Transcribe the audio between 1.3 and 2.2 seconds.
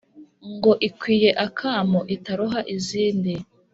akamo